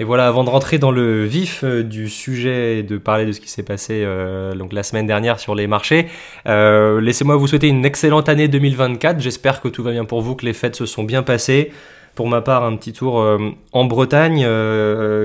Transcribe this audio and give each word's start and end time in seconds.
Et 0.00 0.04
voilà, 0.04 0.28
avant 0.28 0.44
de 0.44 0.50
rentrer 0.50 0.78
dans 0.78 0.92
le 0.92 1.24
vif 1.24 1.64
euh, 1.64 1.82
du 1.82 2.08
sujet 2.08 2.78
et 2.78 2.82
de 2.84 2.98
parler 2.98 3.26
de 3.26 3.32
ce 3.32 3.40
qui 3.40 3.50
s'est 3.50 3.64
passé 3.64 4.02
euh, 4.04 4.54
donc 4.54 4.72
la 4.72 4.84
semaine 4.84 5.08
dernière 5.08 5.40
sur 5.40 5.56
les 5.56 5.66
marchés, 5.66 6.06
euh, 6.46 7.00
laissez-moi 7.00 7.34
vous 7.34 7.48
souhaiter 7.48 7.66
une 7.66 7.84
excellente 7.84 8.28
année 8.28 8.46
2024. 8.46 9.18
J'espère 9.18 9.60
que 9.60 9.66
tout 9.66 9.82
va 9.82 9.90
bien 9.90 10.04
pour 10.04 10.22
vous, 10.22 10.36
que 10.36 10.46
les 10.46 10.52
fêtes 10.52 10.76
se 10.76 10.86
sont 10.86 11.02
bien 11.02 11.24
passées. 11.24 11.72
Pour 12.14 12.28
ma 12.28 12.42
part, 12.42 12.62
un 12.64 12.76
petit 12.76 12.92
tour 12.92 13.24
en 13.72 13.84
Bretagne 13.84 14.40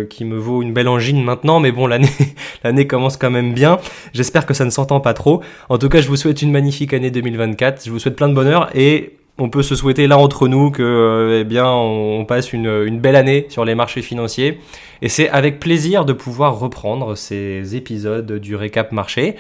qui 0.10 0.26
me 0.26 0.38
vaut 0.38 0.62
une 0.62 0.74
belle 0.74 0.88
angine 0.88 1.24
maintenant, 1.24 1.60
mais 1.60 1.72
bon, 1.72 1.88
l'année 1.88 2.10
l'année 2.64 2.86
commence 2.86 3.18
quand 3.18 3.32
même 3.32 3.56
bien. 3.56 3.80
J'espère 4.14 4.46
que 4.46 4.54
ça 4.54 4.64
ne 4.64 4.70
s'entend 4.70 5.00
pas 5.00 5.16
trop. 5.16 5.42
En 5.70 5.80
tout 5.80 5.90
cas, 5.90 6.02
je 6.02 6.08
vous 6.08 6.18
souhaite 6.18 6.44
une 6.44 6.52
magnifique 6.52 6.94
année 6.94 7.10
2024. 7.10 7.84
Je 7.84 7.90
vous 7.90 7.98
souhaite 7.98 8.16
plein 8.16 8.30
de 8.30 8.36
bonheur 8.36 8.70
et 8.76 9.14
on 9.38 9.50
peut 9.50 9.64
se 9.64 9.76
souhaiter 9.76 10.08
là 10.08 10.18
entre 10.18 10.48
nous 10.48 10.70
que 10.70 10.84
euh, 10.84 11.40
eh 11.42 11.44
bien 11.44 11.68
on 11.68 12.24
passe 12.26 12.54
une, 12.54 13.00
belle 13.00 13.16
année 13.16 13.48
sur 13.50 13.66
les 13.66 13.76
marchés 13.76 14.02
financiers 14.02 14.60
et 15.02 15.10
c'est 15.10 15.30
avec 15.30 15.60
plaisir 15.60 16.06
de 16.06 16.14
pouvoir 16.14 16.60
reprendre 16.60 17.16
ces 17.16 17.76
épisodes 17.76 18.32
du 18.34 18.56
récap 18.56 18.92
marché. 18.92 19.36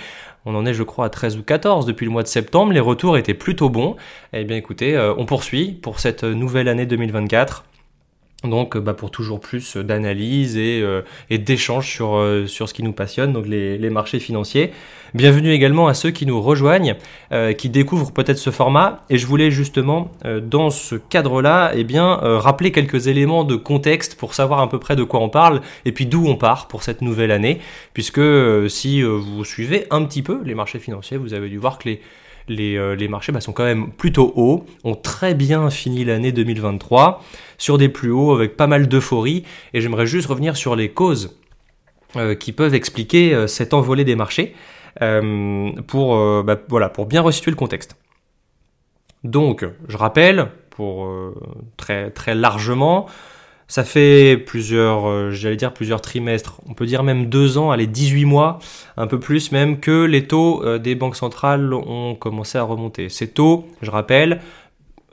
On 0.46 0.56
en 0.56 0.66
est 0.66 0.74
je 0.74 0.84
crois 0.84 1.06
à 1.06 1.10
13 1.10 1.38
ou 1.38 1.44
14 1.44 1.86
depuis 1.86 2.06
le 2.06 2.12
mois 2.12 2.24
de 2.24 2.28
septembre, 2.28 2.74
les 2.74 2.80
retours 2.80 3.18
étaient 3.18 3.34
plutôt 3.34 3.70
bons. 3.70 3.96
Eh 4.34 4.44
bien 4.44 4.58
écoutez, 4.58 4.96
euh, 4.96 5.14
on 5.18 5.26
poursuit 5.26 5.72
pour 5.72 6.00
cette 6.00 6.23
nouvelle 6.23 6.68
année 6.68 6.86
2024. 6.86 7.64
Donc 8.44 8.78
bah, 8.78 8.94
pour 8.94 9.10
toujours 9.10 9.40
plus 9.40 9.78
d'analyse 9.78 10.58
et, 10.58 10.82
euh, 10.82 11.02
d'échanges 11.30 11.90
sur, 11.90 12.18
euh, 12.18 12.46
ce 12.48 12.74
qui 12.74 12.84
nous 12.84 12.92
passionne, 12.92 13.32
donc 13.32 13.48
les, 13.48 13.90
marchés 13.90 14.20
financiers. 14.20 14.72
Bienvenue 15.14 15.52
également 15.52 15.88
à 15.88 15.94
ceux 15.94 16.12
qui 16.12 16.26
nous 16.26 16.42
rejoignent, 16.42 16.96
euh, 17.32 17.54
qui 17.54 17.70
découvrent 17.70 18.12
peut-être 18.12 18.40
ce 18.40 18.50
format. 18.50 19.06
Et 19.10 19.18
je 19.18 19.28
voulais 19.28 19.52
justement, 19.52 20.12
dans 20.42 20.72
ce 20.72 20.96
cadre-là, 20.96 21.72
eh 21.76 21.84
bien, 21.84 22.16
rappeler 22.22 22.72
quelques 22.72 23.08
éléments 23.08 23.44
de 23.44 23.56
contexte 23.56 24.16
pour 24.16 24.34
savoir 24.34 24.60
à 24.60 24.70
peu 24.70 24.80
près 24.80 24.96
de 24.96 25.04
quoi 25.04 25.20
on 25.20 25.30
parle 25.30 25.62
et 25.86 25.92
puis 25.92 26.06
d'où 26.06 26.26
on 26.28 26.36
part 26.36 26.68
pour 26.68 26.84
cette 26.84 27.02
nouvelle 27.02 27.32
année. 27.32 27.60
Puisque 27.94 28.22
si 28.70 29.04
vous 29.04 29.45
suivez 29.45 29.86
un 29.92 30.04
petit 30.04 30.23
peu 30.23 30.42
les 30.44 30.56
marchés 30.56 30.80
financiers, 30.80 31.17
vous 31.17 31.34
avez 31.34 31.50
dû 31.50 31.58
voir 31.58 31.78
que 31.78 31.89
les 31.89 32.02
les, 32.47 32.95
les, 32.95 33.08
marchés 33.08 33.31
bah, 33.31 33.41
sont 33.41 33.53
quand 33.53 33.63
même 33.63 33.91
plutôt 33.91 34.33
hauts, 34.36 34.66
ont 34.83 34.95
très 34.95 35.33
bien 35.33 35.69
fini 35.69 36.03
l'année 36.03 36.31
2023 36.31 37.23
sur 37.58 37.77
des 37.77 37.89
plus 37.89 38.11
hauts 38.11 38.33
avec 38.33 38.58
pas 38.58 38.67
mal 38.67 38.88
d'euphorie. 38.88 39.44
Et 39.73 39.81
j'aimerais 39.81 40.05
juste 40.05 40.27
revenir 40.27 40.58
sur 40.58 40.75
les 40.75 40.89
causes 40.89 41.38
euh, 42.16 42.36
qui 42.36 42.52
peuvent 42.52 42.75
expliquer 42.75 43.33
euh, 43.33 43.47
cet 43.47 43.73
envolé 43.73 44.03
des 44.03 44.16
marchés 44.16 44.53
euh, 45.02 45.71
pour, 45.88 46.44
bah, 46.44 46.59
voilà, 46.67 46.89
pour 46.89 47.08
bien 47.08 47.21
resituer 47.21 47.49
le 47.49 47.58
contexte. 47.58 47.95
Donc, 49.23 49.66
je 49.88 49.97
rappelle, 49.97 50.49
pour 50.69 51.09
très, 51.77 52.11
très 52.11 52.36
largement, 52.36 53.08
ça 53.67 53.83
fait 53.83 54.38
plusieurs, 54.38 55.31
j'allais 55.31 55.56
dire 55.56 55.73
plusieurs 55.73 56.02
trimestres, 56.02 56.61
on 56.67 56.73
peut 56.73 56.86
dire 56.86 57.03
même 57.03 57.28
deux 57.28 57.58
ans, 57.58 57.72
allez 57.72 57.88
18 57.88 58.25
mois, 58.25 58.59
un 58.97 59.08
peu 59.08 59.20
plus 59.20 59.52
même, 59.52 59.80
que 59.80 60.03
les 60.03 60.28
taux 60.28 60.78
des 60.80 60.95
banques 60.95 61.16
centrales 61.16 61.73
ont 61.73 62.16
commencé 62.16 62.58
à 62.58 62.64
remonter. 62.64 63.09
Ces 63.09 63.30
taux, 63.30 63.67
je 63.81 63.89
rappelle, 63.89 64.42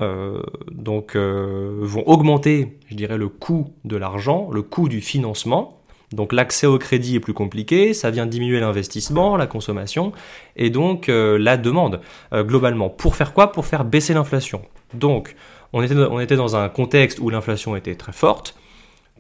euh, 0.00 0.40
donc 0.70 1.14
euh, 1.14 1.78
vont 1.82 2.02
augmenter, 2.06 2.78
je 2.88 2.94
dirais, 2.94 3.18
le 3.18 3.28
coût 3.28 3.74
de 3.84 3.96
l'argent, 3.96 4.48
le 4.50 4.62
coût 4.62 4.88
du 4.88 5.00
financement. 5.00 5.76
Donc 6.12 6.32
l'accès 6.32 6.66
au 6.66 6.78
crédit 6.78 7.16
est 7.16 7.20
plus 7.20 7.34
compliqué, 7.34 7.94
ça 7.94 8.10
vient 8.10 8.26
diminuer 8.26 8.58
l'investissement, 8.58 9.36
la 9.36 9.46
consommation 9.46 10.12
et 10.56 10.68
donc 10.68 11.08
euh, 11.08 11.38
la 11.38 11.56
demande 11.56 12.00
globalement. 12.32 12.88
Pour 12.88 13.14
faire 13.14 13.32
quoi? 13.32 13.52
Pour 13.52 13.66
faire 13.66 13.84
baisser 13.84 14.14
l'inflation. 14.14 14.62
Donc 14.94 15.36
on 15.72 15.82
était, 16.20 16.36
dans 16.36 16.56
un 16.56 16.68
contexte 16.68 17.18
où 17.20 17.30
l'inflation 17.30 17.76
était 17.76 17.94
très 17.94 18.12
forte, 18.12 18.56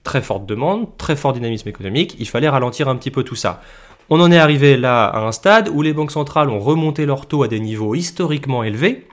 très 0.02 0.20
forte 0.20 0.46
demande, 0.46 0.96
très 0.96 1.16
fort 1.16 1.32
dynamisme 1.32 1.68
économique, 1.68 2.16
il 2.18 2.28
fallait 2.28 2.48
ralentir 2.48 2.88
un 2.88 2.96
petit 2.96 3.10
peu 3.10 3.22
tout 3.22 3.36
ça. 3.36 3.60
On 4.08 4.20
en 4.20 4.32
est 4.32 4.38
arrivé 4.38 4.76
là 4.76 5.04
à 5.04 5.20
un 5.20 5.32
stade 5.32 5.68
où 5.68 5.82
les 5.82 5.92
banques 5.92 6.10
centrales 6.10 6.50
ont 6.50 6.58
remonté 6.58 7.06
leurs 7.06 7.26
taux 7.26 7.44
à 7.44 7.48
des 7.48 7.60
niveaux 7.60 7.94
historiquement 7.94 8.64
élevés, 8.64 9.06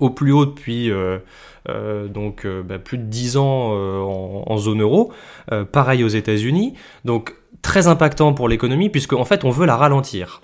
au 0.00 0.10
plus 0.10 0.32
haut 0.32 0.46
depuis 0.46 0.90
euh, 0.90 1.18
euh, 1.68 2.08
donc 2.08 2.44
euh, 2.44 2.62
bah, 2.62 2.78
plus 2.78 2.98
de 2.98 3.04
10 3.04 3.36
ans 3.36 3.72
en, 4.46 4.56
zone 4.56 4.82
euro, 4.82 5.12
pareil 5.72 6.02
aux 6.02 6.08
États-Unis, 6.08 6.74
donc 7.04 7.34
très 7.62 7.86
impactant 7.86 8.32
pour 8.32 8.48
l'économie 8.48 8.88
puisque 8.88 9.12
en 9.12 9.24
fait 9.24 9.44
on 9.44 9.50
veut 9.50 9.66
la 9.66 9.76
ralentir. 9.76 10.40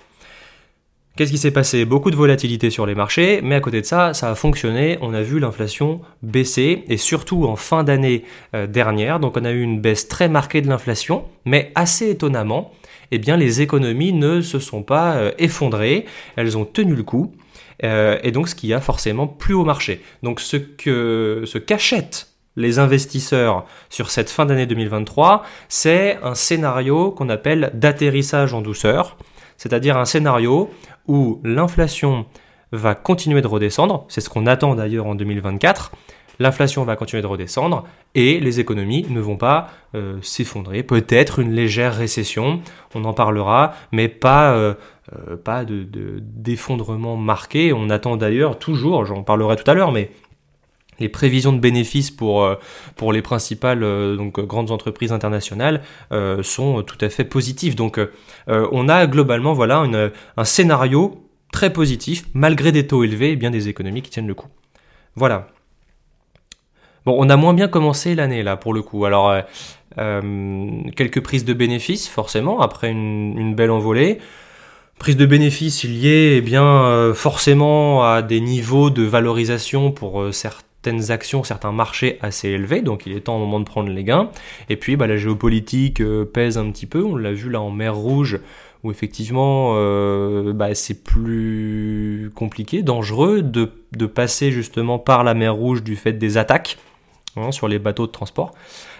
Qu'est-ce 1.15 1.31
qui 1.31 1.37
s'est 1.37 1.51
passé? 1.51 1.85
Beaucoup 1.85 2.11
de 2.11 2.15
volatilité 2.15 2.69
sur 2.69 2.85
les 2.85 2.93
marchés, 2.93 3.39
mais 3.41 3.55
à 3.55 3.61
côté 3.61 3.79
de 3.79 3.85
ça, 3.85 4.13
ça 4.13 4.29
a 4.29 4.35
fonctionné. 4.35 4.97
On 5.01 5.13
a 5.13 5.21
vu 5.21 5.39
l'inflation 5.39 6.01
baisser, 6.21 6.83
et 6.89 6.97
surtout 6.97 7.45
en 7.45 7.55
fin 7.55 7.85
d'année 7.85 8.25
dernière. 8.67 9.21
Donc 9.21 9.37
on 9.37 9.45
a 9.45 9.51
eu 9.51 9.61
une 9.61 9.79
baisse 9.79 10.09
très 10.09 10.27
marquée 10.27 10.61
de 10.61 10.67
l'inflation, 10.67 11.23
mais 11.45 11.71
assez 11.75 12.09
étonnamment, 12.09 12.73
eh 13.11 13.17
bien 13.17 13.37
les 13.37 13.61
économies 13.61 14.11
ne 14.11 14.41
se 14.41 14.59
sont 14.59 14.83
pas 14.83 15.31
effondrées, 15.37 16.05
elles 16.35 16.57
ont 16.57 16.65
tenu 16.65 16.95
le 16.95 17.03
coup. 17.03 17.33
Euh, 17.83 18.17
et 18.23 18.31
donc 18.31 18.47
ce 18.47 18.55
qui 18.55 18.73
a 18.73 18.79
forcément 18.79 19.27
plus 19.27 19.53
haut 19.53 19.65
marché. 19.65 20.01
Donc 20.23 20.39
ce 20.39 20.57
que 20.57 21.43
ce 21.45 21.57
qu'achètent 21.57 22.29
les 22.55 22.79
investisseurs 22.79 23.65
sur 23.89 24.09
cette 24.11 24.29
fin 24.29 24.45
d'année 24.45 24.65
2023, 24.65 25.43
c'est 25.67 26.17
un 26.23 26.35
scénario 26.35 27.11
qu'on 27.11 27.27
appelle 27.27 27.71
d'atterrissage 27.73 28.53
en 28.53 28.61
douceur, 28.61 29.17
c'est-à-dire 29.57 29.97
un 29.97 30.05
scénario 30.05 30.69
où 31.07 31.41
l'inflation 31.43 32.25
va 32.71 32.95
continuer 32.95 33.41
de 33.41 33.47
redescendre, 33.47 34.05
c'est 34.09 34.21
ce 34.21 34.29
qu'on 34.29 34.47
attend 34.47 34.75
d'ailleurs 34.75 35.05
en 35.05 35.15
2024, 35.15 35.91
l'inflation 36.39 36.83
va 36.83 36.95
continuer 36.95 37.21
de 37.21 37.27
redescendre 37.27 37.85
et 38.13 38.39
les 38.39 38.59
économies 38.59 39.05
ne 39.09 39.19
vont 39.19 39.37
pas 39.37 39.69
euh, 39.93 40.17
s'effondrer. 40.21 40.83
Peut-être 40.83 41.39
une 41.39 41.53
légère 41.53 41.95
récession, 41.95 42.61
on 42.93 43.05
en 43.05 43.13
parlera, 43.13 43.73
mais 43.91 44.07
pas, 44.07 44.53
euh, 44.53 44.73
euh, 45.13 45.75
d'effondrement 46.21 47.15
marqué. 47.17 47.73
On 47.73 47.89
attend 47.89 48.17
d'ailleurs 48.17 48.59
toujours, 48.59 49.05
j'en 49.05 49.23
parlerai 49.23 49.55
tout 49.55 49.69
à 49.69 49.73
l'heure, 49.73 49.91
mais 49.91 50.11
les 50.99 51.09
prévisions 51.09 51.53
de 51.53 51.59
bénéfices 51.59 52.11
pour, 52.11 52.49
pour 52.95 53.13
les 53.13 53.21
principales 53.21 53.81
donc, 54.17 54.39
grandes 54.39 54.71
entreprises 54.71 55.11
internationales 55.11 55.81
sont 56.41 56.83
tout 56.83 56.97
à 57.01 57.09
fait 57.09 57.25
positives. 57.25 57.75
Donc 57.75 57.99
on 58.47 58.89
a 58.89 59.07
globalement 59.07 59.53
voilà, 59.53 59.85
un 60.37 60.45
scénario 60.45 61.25
très 61.51 61.71
positif, 61.71 62.25
malgré 62.33 62.71
des 62.71 62.85
taux 62.85 63.03
élevés 63.03 63.31
et 63.31 63.35
bien 63.35 63.51
des 63.51 63.69
économies 63.69 64.01
qui 64.01 64.09
tiennent 64.09 64.27
le 64.27 64.33
coup. 64.33 64.49
Voilà. 65.15 65.47
Bon, 67.05 67.15
on 67.17 67.29
a 67.29 67.37
moins 67.37 67.53
bien 67.53 67.67
commencé 67.67 68.15
l'année 68.15 68.43
là 68.43 68.57
pour 68.57 68.73
le 68.73 68.81
coup. 68.81 69.05
Alors 69.05 69.29
euh, 69.29 69.41
euh, 69.97 70.81
quelques 70.95 71.21
prises 71.21 71.45
de 71.45 71.53
bénéfices 71.53 72.07
forcément 72.07 72.61
après 72.61 72.89
une, 72.89 73.55
belle 73.55 73.71
envolée. 73.71 74.19
Prise 74.99 75.17
de 75.17 75.25
bénéfices 75.25 75.83
liées 75.83 76.35
eh 76.37 76.41
bien 76.41 76.65
euh, 76.65 77.13
forcément 77.13 78.03
à 78.03 78.21
des 78.21 78.41
niveaux 78.41 78.89
de 78.89 79.03
valorisation 79.03 79.91
pour 79.91 80.33
certaines 80.85 81.11
actions, 81.11 81.43
certains 81.43 81.71
marchés 81.71 82.17
assez 82.21 82.49
élevés, 82.49 82.81
donc 82.81 83.05
il 83.05 83.15
est 83.15 83.21
temps 83.21 83.37
au 83.37 83.39
moment 83.39 83.59
de 83.59 83.65
prendre 83.65 83.89
les 83.89 84.03
gains. 84.03 84.29
Et 84.69 84.75
puis 84.75 84.95
bah, 84.95 85.07
la 85.07 85.17
géopolitique 85.17 86.01
pèse 86.33 86.57
un 86.57 86.69
petit 86.71 86.85
peu, 86.85 87.03
on 87.03 87.15
l'a 87.15 87.33
vu 87.33 87.49
là 87.49 87.61
en 87.61 87.71
mer 87.71 87.95
Rouge 87.95 88.39
où 88.83 88.91
effectivement 88.91 89.73
bah, 90.53 90.75
c'est 90.75 91.03
plus 91.03 92.31
compliqué, 92.35 92.83
dangereux 92.83 93.41
de, 93.41 93.71
de, 93.97 94.05
passer 94.05 94.51
justement 94.51 94.99
par 94.99 95.23
la 95.23 95.33
mer 95.33 95.55
Rouge 95.55 95.81
du 95.81 95.95
fait 95.95 96.13
des 96.13 96.37
attaques 96.37 96.77
Hein, 97.37 97.51
sur 97.51 97.67
les 97.67 97.79
bateaux 97.79 98.07
de 98.07 98.11
transport. 98.13 98.53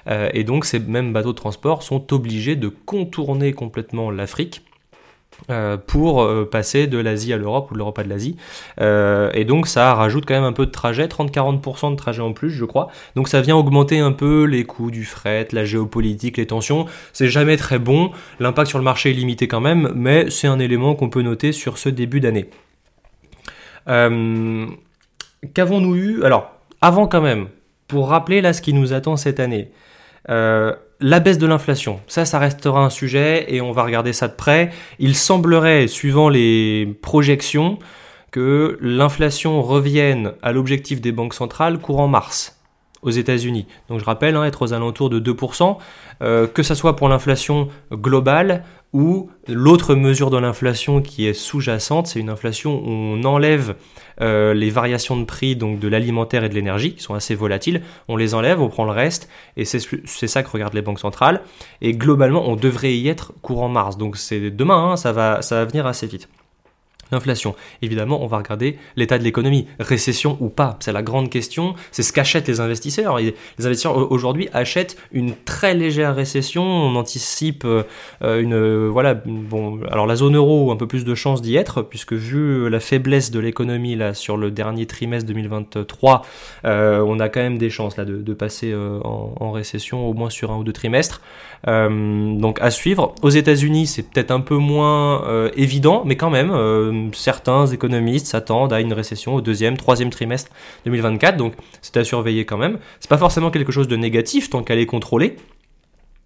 Euh, 0.07 0.29
et 0.33 0.43
donc 0.43 0.65
ces 0.65 0.79
mêmes 0.79 1.13
bateaux 1.13 1.31
de 1.31 1.37
transport 1.37 1.83
sont 1.83 2.13
obligés 2.13 2.57
de 2.57 2.67
contourner 2.67 3.53
complètement 3.53 4.11
l'Afrique. 4.11 4.61
Euh, 5.49 5.77
pour 5.77 6.23
euh, 6.23 6.47
passer 6.49 6.87
de 6.87 6.97
l'Asie 6.97 7.33
à 7.33 7.37
l'Europe 7.37 7.69
ou 7.69 7.73
de 7.73 7.77
l'Europe 7.77 7.99
à 7.99 8.03
de 8.03 8.09
l'Asie. 8.09 8.37
et 8.79 9.45
donc 9.45 9.67
ça 9.67 9.93
rajoute 9.93 10.25
quand 10.25 10.33
même 10.33 10.43
un 10.43 10.53
peu 10.53 10.65
de 10.65 10.71
trajet, 10.71 11.07
30-40% 11.07 11.91
de 11.91 11.95
trajet 11.95 12.21
en 12.21 12.33
plus 12.33 12.49
je 12.49 12.65
crois. 12.65 12.89
Donc 13.15 13.27
ça 13.27 13.41
vient 13.41 13.55
augmenter 13.55 13.99
un 13.99 14.11
peu 14.11 14.45
les 14.45 14.63
coûts 14.63 14.91
du 14.91 15.05
fret, 15.05 15.47
la 15.51 15.65
géopolitique, 15.65 16.37
les 16.37 16.47
tensions. 16.47 16.85
C'est 17.13 17.27
jamais 17.27 17.57
très 17.57 17.79
bon, 17.79 18.11
l'impact 18.39 18.69
sur 18.69 18.79
le 18.79 18.83
marché 18.83 19.11
est 19.11 19.13
limité 19.13 19.47
quand 19.47 19.61
même, 19.61 19.91
mais 19.95 20.29
c'est 20.29 20.47
un 20.47 20.59
élément 20.59 20.95
qu'on 20.95 21.09
peut 21.09 21.21
noter 21.21 21.51
sur 21.51 21.77
ce 21.77 21.89
début 21.89 22.19
d'année. 22.19 22.49
Qu'avons-nous 23.85 25.95
eu? 25.95 26.23
Alors, 26.23 26.51
avant 26.81 27.07
quand 27.07 27.21
même, 27.21 27.47
pour 27.87 28.09
rappeler 28.09 28.41
là 28.41 28.53
ce 28.53 28.61
qui 28.61 28.73
nous 28.73 28.93
attend 28.93 29.17
cette 29.17 29.39
année. 29.39 29.71
Euh, 30.29 30.75
la 30.99 31.19
baisse 31.19 31.37
de 31.37 31.47
l'inflation, 31.47 31.99
ça, 32.07 32.25
ça 32.25 32.39
restera 32.39 32.83
un 32.83 32.89
sujet 32.89 33.53
et 33.53 33.61
on 33.61 33.71
va 33.71 33.83
regarder 33.83 34.13
ça 34.13 34.27
de 34.27 34.33
près. 34.33 34.71
Il 34.99 35.15
semblerait, 35.15 35.87
suivant 35.87 36.29
les 36.29 36.97
projections, 37.01 37.79
que 38.31 38.77
l'inflation 38.81 39.61
revienne 39.61 40.33
à 40.41 40.51
l'objectif 40.51 40.99
des 41.01 41.11
banques 41.11 41.33
centrales 41.33 41.79
courant 41.79 42.07
mars. 42.07 42.59
aux 43.01 43.11
États-Unis. 43.11 43.67
Donc 43.87 43.99
je 43.99 44.05
rappelle, 44.05 44.35
hein, 44.35 44.43
être 44.45 44.63
aux 44.63 44.73
alentours 44.73 45.11
de 45.11 45.19
2%, 45.19 45.77
euh, 46.23 46.47
que 46.47 46.63
ce 46.63 46.73
soit 46.73 46.95
pour 46.95 47.07
l'inflation 47.07 47.69
globale 47.91 48.63
ou 48.95 49.29
l'autre 49.49 49.93
mesure 49.93 50.29
de 50.29 50.37
l'inflation 50.37 51.01
qui 51.01 51.27
est 51.27 51.33
sous-jacente, 51.33 52.07
c'est 52.07 52.21
une 52.21 52.29
inflation 52.29 52.81
où 52.81 52.89
on 52.89 53.25
enlève 53.25 53.75
euh, 54.21 54.53
les 54.53 54.69
variations 54.69 55.17
de 55.19 55.25
prix 55.25 55.57
donc 55.57 55.79
de 55.79 55.89
l'alimentaire 55.89 56.45
et 56.45 56.49
de 56.49 56.53
l'énergie, 56.53 56.93
qui 56.95 57.03
sont 57.03 57.13
assez 57.13 57.35
volatiles, 57.35 57.81
on 58.07 58.15
les 58.15 58.33
enlève, 58.35 58.61
on 58.61 58.69
prend 58.69 58.85
le 58.85 58.91
reste, 58.91 59.27
et 59.57 59.65
c'est 59.65 60.27
ça 60.27 60.43
que 60.43 60.49
regardent 60.49 60.75
les 60.75 60.81
banques 60.81 61.01
centrales. 61.01 61.41
Et 61.81 61.91
globalement, 61.91 62.47
on 62.47 62.55
devrait 62.55 62.95
y 62.95 63.09
être 63.09 63.33
courant 63.41 63.67
mars. 63.67 63.97
Donc 63.97 64.15
c'est 64.15 64.49
demain, 64.49 64.91
hein, 64.91 64.95
ça, 64.95 65.11
va, 65.11 65.41
ça 65.41 65.55
va 65.55 65.65
venir 65.65 65.85
assez 65.87 66.07
vite. 66.07 66.29
L'inflation. 67.11 67.55
Évidemment, 67.83 68.23
on 68.23 68.27
va 68.27 68.37
regarder 68.37 68.77
l'état 68.95 69.19
de 69.19 69.23
l'économie, 69.23 69.67
récession 69.79 70.37
ou 70.39 70.49
pas. 70.49 70.77
C'est 70.79 70.91
la 70.91 71.03
grande 71.03 71.29
question. 71.29 71.75
C'est 71.91 72.01
ce 72.01 72.11
qu'achètent 72.11 72.47
les 72.47 72.59
investisseurs. 72.59 73.19
Les 73.19 73.35
investisseurs 73.59 74.11
aujourd'hui 74.11 74.49
achètent 74.53 74.97
une 75.11 75.35
très 75.45 75.75
légère 75.75 76.15
récession. 76.15 76.63
On 76.63 76.95
anticipe 76.95 77.63
euh, 77.65 77.83
une 78.41 78.87
voilà 78.87 79.13
bon 79.13 79.79
alors 79.91 80.07
la 80.07 80.15
zone 80.15 80.35
euro 80.35 80.71
un 80.71 80.75
peu 80.75 80.87
plus 80.87 81.05
de 81.05 81.15
chances 81.15 81.41
d'y 81.41 81.55
être 81.55 81.81
puisque 81.81 82.13
vu 82.13 82.69
la 82.69 82.79
faiblesse 82.79 83.31
de 83.31 83.39
l'économie 83.39 83.95
là 83.95 84.13
sur 84.13 84.37
le 84.37 84.49
dernier 84.49 84.85
trimestre 84.85 85.27
2023, 85.27 86.23
euh, 86.65 87.03
on 87.05 87.19
a 87.19 87.29
quand 87.29 87.41
même 87.41 87.57
des 87.57 87.69
chances 87.69 87.97
là 87.97 88.05
de, 88.05 88.33
passer 88.33 88.71
euh, 88.71 88.99
en, 89.03 89.51
récession 89.51 90.09
au 90.09 90.13
moins 90.13 90.29
sur 90.29 90.51
un 90.51 90.57
ou 90.57 90.63
deux 90.63 90.73
trimestres. 90.73 91.21
donc 91.65 92.59
à 92.61 92.71
suivre. 92.71 93.13
Aux 93.21 93.29
États-Unis, 93.29 93.87
c'est 93.87 94.03
peut-être 94.03 94.31
un 94.31 94.41
peu 94.41 94.57
moins 94.57 95.23
évident, 95.55 96.03
mais 96.05 96.15
quand 96.15 96.29
même 96.29 96.51
certains 97.13 97.67
économistes 97.67 98.27
s'attendent 98.27 98.73
à 98.73 98.81
une 98.81 98.93
récession 98.93 99.35
au 99.35 99.41
deuxième, 99.41 99.77
troisième 99.77 100.09
trimestre 100.09 100.51
2024, 100.85 101.37
donc 101.37 101.53
c'est 101.81 101.97
à 101.97 102.03
surveiller 102.03 102.45
quand 102.45 102.57
même. 102.57 102.79
C'est 102.99 103.09
pas 103.09 103.17
forcément 103.17 103.51
quelque 103.51 103.71
chose 103.71 103.87
de 103.87 103.95
négatif 103.95 104.49
tant 104.49 104.63
qu'elle 104.63 104.79
est 104.79 104.85
contrôlée. 104.85 105.35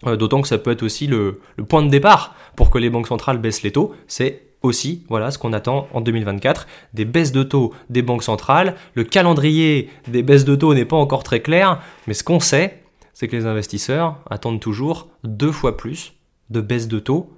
Euh, 0.06 0.16
d'autant 0.16 0.42
que 0.42 0.48
ça 0.48 0.58
peut 0.58 0.72
être 0.72 0.84
aussi 0.84 1.08
le, 1.08 1.42
point 1.68 1.84
de 1.84 1.90
départ 1.90 2.36
pour 2.56 2.70
que 2.70 2.78
les 2.78 2.90
banques 2.90 3.08
centrales 3.08 3.38
baissent 3.38 3.64
les 3.64 3.72
taux. 3.72 3.94
C'est 4.08 4.44
aussi 4.62 5.04
voilà 5.10 5.32
ce 5.32 5.38
qu'on 5.38 5.54
attend 5.54 5.88
en 5.94 6.02
2024, 6.02 6.68
des 6.94 7.06
baisses 7.06 7.32
de 7.32 7.44
taux 7.44 7.74
des 7.90 8.02
banques 8.02 8.24
centrales. 8.24 8.76
Le 8.94 9.04
calendrier 9.04 9.90
des 10.08 10.24
baisses 10.24 10.46
de 10.46 10.56
taux 10.56 10.74
n'est 10.74 10.86
pas 10.86 10.98
encore 10.98 11.24
très 11.24 11.42
clair, 11.42 11.82
mais 12.08 12.14
ce 12.14 12.24
qu'on 12.24 12.40
sait, 12.40 12.82
c'est 13.14 13.28
que 13.28 13.36
les 13.36 13.46
investisseurs 13.46 14.18
attendent 14.30 14.60
toujours 14.60 15.10
deux 15.24 15.52
fois 15.52 15.76
plus 15.76 16.14
de 16.50 16.62
baisses 16.62 16.88
de 16.88 17.00
taux 17.00 17.30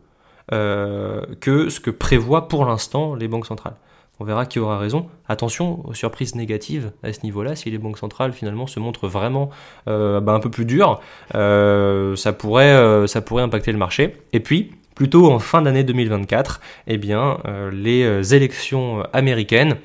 que 0.51 1.69
ce 1.69 1.80
que 1.80 1.89
prévoient 1.89 2.48
pour 2.48 2.65
l'instant 2.65 3.15
les 3.15 3.27
banques 3.27 3.45
centrales. 3.45 3.75
On 4.21 4.24
verra 4.24 4.45
qui 4.45 4.59
aura 4.59 4.77
raison. 4.77 5.07
Attention 5.27 5.83
aux 5.88 5.95
surprises 5.95 6.36
négatives 6.36 6.92
à 7.01 7.12
ce 7.12 7.21
niveau-là. 7.24 7.56
Si 7.56 7.71
les 7.71 7.80
banques 7.80 7.98
centrales 7.98 8.33
finalement 8.33 8.68
se 8.68 8.80
montrent 8.80 9.07
vraiment 9.07 9.50
euh, 9.88 10.19
bah, 10.19 10.33
un 10.33 10.39
peu 10.39 10.51
plus 10.51 10.65
dures, 10.65 11.01
euh, 11.33 12.15
ça, 12.15 12.31
pourrait, 12.31 13.07
ça 13.07 13.21
pourrait 13.21 13.42
impacter 13.42 13.71
le 13.71 13.80
marché. 13.80 14.18
Et 14.31 14.39
puis, 14.39 14.75
plutôt 14.94 15.31
en 15.31 15.39
fin 15.39 15.63
d'année 15.63 15.83
2024, 15.83 16.62
eh 16.86 17.00
bien, 17.00 17.39
les 17.71 18.36
élections 18.36 19.01
américaines. 19.12 19.77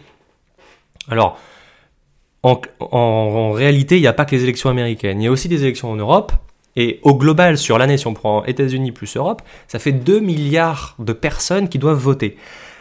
Alors, 1.09 1.39
en 2.43 3.53
réalité, 3.53 3.97
il 3.97 4.03
n'y 4.03 4.07
a 4.07 4.13
pas 4.13 4.27
que 4.27 4.37
les 4.37 4.43
élections 4.43 4.69
américaines. 4.69 5.23
Il 5.23 5.25
y 5.25 5.29
a 5.29 5.31
aussi 5.31 5.49
des 5.49 5.63
élections 5.63 5.91
en 5.91 5.97
Europe. 5.97 6.33
Et 6.77 7.01
au 7.03 7.15
global, 7.15 7.59
sur 7.59 7.79
l'année, 7.79 7.97
si 7.97 8.07
on 8.07 8.15
prend 8.15 8.45
États-Unis 8.45 8.93
plus 8.93 9.17
Europe, 9.17 9.43
ça 9.67 9.79
fait 9.79 9.93
2 9.93 10.21
milliards 10.21 10.95
de 10.99 11.13
personnes 11.13 11.69
qui 11.69 11.79
doivent 11.79 11.99
voter. 11.99 12.37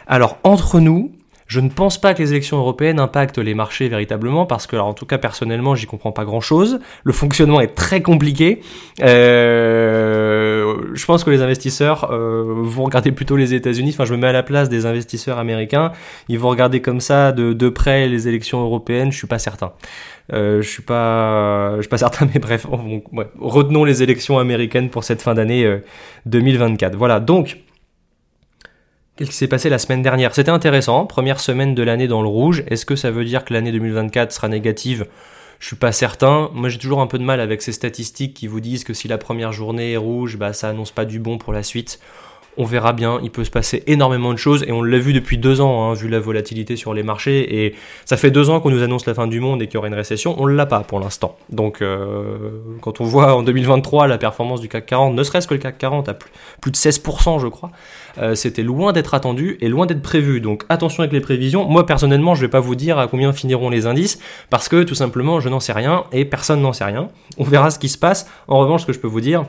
Alors, 0.06 0.38
entre 0.44 0.78
nous, 0.80 1.12
je 1.46 1.60
ne 1.60 1.68
pense 1.68 1.98
pas 1.98 2.12
que 2.12 2.22
les 2.22 2.32
élections 2.32 2.58
européennes 2.58 2.98
impactent 2.98 3.38
les 3.38 3.54
marchés 3.54 3.88
véritablement 3.88 4.46
parce 4.46 4.66
que, 4.66 4.74
alors, 4.74 4.88
en 4.88 4.94
tout 4.94 5.06
cas 5.06 5.18
personnellement, 5.18 5.76
j'y 5.76 5.86
comprends 5.86 6.10
pas 6.10 6.24
grand-chose. 6.24 6.80
Le 7.04 7.12
fonctionnement 7.12 7.60
est 7.60 7.74
très 7.74 8.02
compliqué. 8.02 8.60
Euh, 9.02 10.74
je 10.94 11.06
pense 11.06 11.22
que 11.22 11.30
les 11.30 11.42
investisseurs 11.42 12.10
euh, 12.10 12.42
vont 12.46 12.84
regarder 12.84 13.12
plutôt 13.12 13.36
les 13.36 13.54
États-Unis. 13.54 13.90
Enfin, 13.94 14.04
je 14.04 14.14
me 14.14 14.18
mets 14.18 14.26
à 14.26 14.32
la 14.32 14.42
place 14.42 14.68
des 14.68 14.86
investisseurs 14.86 15.38
américains. 15.38 15.92
Ils 16.28 16.38
vont 16.38 16.48
regarder 16.48 16.82
comme 16.82 17.00
ça 17.00 17.30
de, 17.30 17.52
de 17.52 17.68
près 17.68 18.08
les 18.08 18.26
élections 18.26 18.60
européennes. 18.60 19.12
Je 19.12 19.18
suis 19.18 19.28
pas 19.28 19.38
certain. 19.38 19.72
Euh, 20.32 20.60
je 20.60 20.68
suis 20.68 20.82
pas, 20.82 21.76
suis 21.80 21.88
pas 21.88 21.98
certain, 22.06 22.28
mais 22.32 22.40
bref, 22.40 22.66
retenons 23.38 23.84
les 23.84 24.02
élections 24.02 24.38
américaines 24.38 24.90
pour 24.90 25.04
cette 25.04 25.22
fin 25.22 25.34
d'année 25.34 25.80
2024. 26.26 26.94
Euh, 26.94 26.96
voilà. 26.96 27.20
Donc, 27.20 27.58
Qu'est-ce 29.16 29.30
qui 29.30 29.36
s'est 29.36 29.48
passé 29.48 29.70
la 29.70 29.78
semaine 29.78 30.02
dernière? 30.02 30.34
C'était 30.34 30.50
intéressant, 30.50 31.06
première 31.06 31.40
semaine 31.40 31.74
de 31.74 31.82
l'année 31.82 32.06
dans 32.06 32.20
le 32.20 32.28
rouge. 32.28 32.64
Est-ce 32.66 32.84
que 32.84 32.96
ça 32.96 33.10
veut 33.10 33.24
dire 33.24 33.46
que 33.46 33.54
l'année 33.54 33.72
2024 33.72 34.30
sera 34.30 34.48
négative? 34.48 35.06
Je 35.58 35.68
suis 35.68 35.76
pas 35.76 35.90
certain. 35.90 36.50
Moi 36.52 36.68
j'ai 36.68 36.76
toujours 36.76 37.00
un 37.00 37.06
peu 37.06 37.18
de 37.18 37.22
mal 37.24 37.40
avec 37.40 37.62
ces 37.62 37.72
statistiques 37.72 38.34
qui 38.34 38.46
vous 38.46 38.60
disent 38.60 38.84
que 38.84 38.92
si 38.92 39.08
la 39.08 39.16
première 39.16 39.52
journée 39.52 39.92
est 39.92 39.96
rouge, 39.96 40.36
bah 40.36 40.52
ça 40.52 40.68
annonce 40.68 40.90
pas 40.90 41.06
du 41.06 41.18
bon 41.18 41.38
pour 41.38 41.54
la 41.54 41.62
suite. 41.62 41.98
On 42.58 42.64
verra 42.64 42.92
bien, 42.92 43.20
il 43.22 43.30
peut 43.30 43.44
se 43.44 43.50
passer 43.50 43.82
énormément 43.86 44.32
de 44.32 44.38
choses 44.38 44.64
et 44.66 44.72
on 44.72 44.82
l'a 44.82 44.98
vu 44.98 45.12
depuis 45.12 45.36
deux 45.36 45.60
ans, 45.60 45.90
hein, 45.90 45.94
vu 45.94 46.08
la 46.08 46.20
volatilité 46.20 46.76
sur 46.76 46.94
les 46.94 47.02
marchés. 47.02 47.64
Et 47.64 47.74
ça 48.04 48.16
fait 48.16 48.30
deux 48.30 48.48
ans 48.48 48.60
qu'on 48.60 48.70
nous 48.70 48.82
annonce 48.82 49.04
la 49.06 49.14
fin 49.14 49.26
du 49.26 49.40
monde 49.40 49.60
et 49.60 49.66
qu'il 49.66 49.74
y 49.74 49.78
aura 49.78 49.88
une 49.88 49.94
récession. 49.94 50.34
On 50.38 50.46
ne 50.46 50.54
l'a 50.54 50.64
pas 50.64 50.80
pour 50.80 50.98
l'instant. 50.98 51.36
Donc 51.50 51.82
euh, 51.82 52.50
quand 52.80 53.00
on 53.00 53.04
voit 53.04 53.34
en 53.34 53.42
2023 53.42 54.06
la 54.06 54.16
performance 54.16 54.60
du 54.60 54.68
CAC 54.68 54.86
40, 54.86 55.14
ne 55.14 55.22
serait-ce 55.22 55.46
que 55.46 55.54
le 55.54 55.60
CAC 55.60 55.76
40 55.78 56.08
à 56.08 56.14
plus, 56.14 56.70
de 56.70 56.76
16% 56.76 57.40
je 57.40 57.48
crois, 57.48 57.70
euh, 58.18 58.34
c'était 58.34 58.62
loin 58.62 58.92
d'être 58.92 59.12
attendu 59.14 59.58
et 59.60 59.68
loin 59.68 59.84
d'être 59.84 60.02
prévu. 60.02 60.40
Donc 60.40 60.64
attention 60.68 61.02
avec 61.02 61.12
les 61.12 61.20
prévisions. 61.20 61.66
Moi 61.66 61.84
personnellement 61.84 62.34
je 62.34 62.40
ne 62.40 62.46
vais 62.46 62.50
pas 62.50 62.60
vous 62.60 62.74
dire 62.74 62.98
à 62.98 63.06
combien 63.06 63.32
finiront 63.32 63.68
les 63.68 63.86
indices 63.86 64.18
parce 64.48 64.68
que 64.68 64.82
tout 64.82 64.94
simplement 64.94 65.40
je 65.40 65.48
n'en 65.48 65.60
sais 65.60 65.72
rien 65.72 66.04
et 66.12 66.24
personne 66.24 66.62
n'en 66.62 66.72
sait 66.72 66.84
rien. 66.84 67.10
On 67.36 67.44
verra 67.44 67.70
ce 67.70 67.78
qui 67.78 67.90
se 67.90 67.98
passe. 67.98 68.30
En 68.48 68.58
revanche 68.58 68.82
ce 68.82 68.86
que 68.86 68.92
je 68.94 68.98
peux 68.98 69.08
vous 69.08 69.20
dire 69.20 69.44